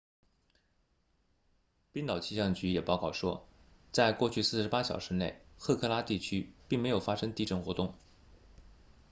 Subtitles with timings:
[1.91, 3.47] 冰岛气象局也报告说
[3.91, 7.93] 在过去48小时内赫克拉 hekla 地区并没有发生地震活动